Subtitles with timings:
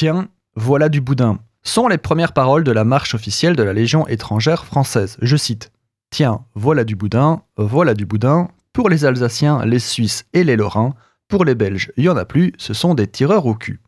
[0.00, 4.08] Tiens, voilà du boudin sont les premières paroles de la marche officielle de la Légion
[4.08, 5.18] étrangère française.
[5.20, 5.72] Je cite
[6.08, 10.94] Tiens, voilà du boudin, voilà du boudin, pour les Alsaciens, les Suisses et les Lorrains,
[11.28, 13.82] pour les Belges, il y en a plus, ce sont des tireurs au cul.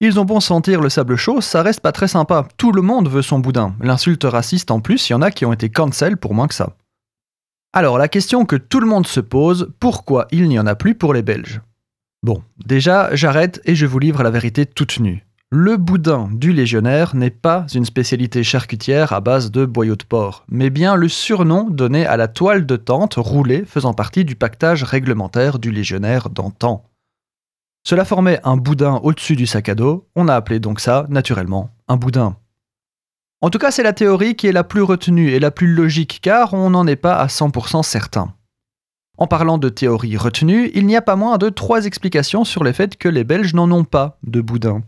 [0.00, 2.48] Ils ont bon sentir le sable chaud, ça reste pas très sympa.
[2.56, 3.76] Tout le monde veut son boudin.
[3.82, 6.54] L'insulte raciste en plus, il y en a qui ont été cancel pour moins que
[6.54, 6.74] ça.
[7.74, 10.94] Alors la question que tout le monde se pose, pourquoi il n'y en a plus
[10.94, 11.60] pour les Belges?
[12.24, 15.26] Bon, déjà, j'arrête et je vous livre la vérité toute nue.
[15.50, 20.44] Le boudin du légionnaire n'est pas une spécialité charcutière à base de boyaux de porc,
[20.48, 24.84] mais bien le surnom donné à la toile de tente roulée faisant partie du pactage
[24.84, 26.84] réglementaire du légionnaire d'antan.
[27.84, 31.70] Cela formait un boudin au-dessus du sac à dos, on a appelé donc ça, naturellement,
[31.88, 32.36] un boudin.
[33.40, 36.20] En tout cas, c'est la théorie qui est la plus retenue et la plus logique
[36.22, 38.32] car on n'en est pas à 100% certain.
[39.18, 42.72] En parlant de théorie retenue, il n'y a pas moins de trois explications sur le
[42.72, 44.82] fait que les Belges n'en ont pas de boudin.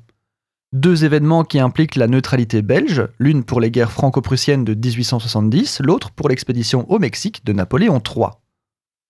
[0.73, 6.11] Deux événements qui impliquent la neutralité belge, l'une pour les guerres franco-prussiennes de 1870, l'autre
[6.11, 8.31] pour l'expédition au Mexique de Napoléon III.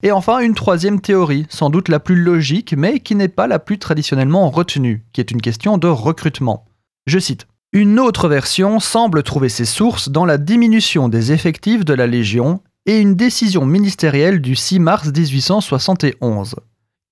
[0.03, 3.59] Et enfin, une troisième théorie, sans doute la plus logique, mais qui n'est pas la
[3.59, 6.67] plus traditionnellement retenue, qui est une question de recrutement.
[7.07, 7.47] Je cite.
[7.73, 12.61] Une autre version semble trouver ses sources dans la diminution des effectifs de la Légion
[12.87, 16.57] et une décision ministérielle du 6 mars 1871,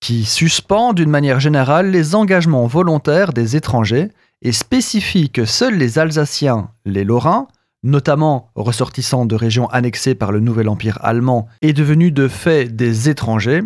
[0.01, 4.11] qui suspend d'une manière générale les engagements volontaires des étrangers
[4.42, 7.48] et spécifie que seuls les Alsaciens, les Lorrains,
[7.83, 13.09] notamment ressortissants de régions annexées par le nouvel empire allemand et devenus de fait des
[13.09, 13.62] étrangers,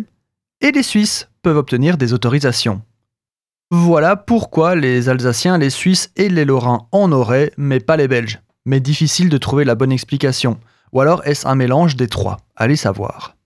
[0.61, 2.81] et les Suisses peuvent obtenir des autorisations.
[3.69, 8.39] Voilà pourquoi les Alsaciens, les Suisses et les Lorrains en auraient, mais pas les Belges.
[8.65, 10.57] Mais difficile de trouver la bonne explication.
[10.91, 12.37] Ou alors est-ce un mélange des trois?
[12.55, 13.36] Allez savoir.